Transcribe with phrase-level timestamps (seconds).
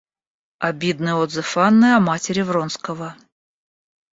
[0.57, 3.15] Обидный отзыв Анны о матери Вронского.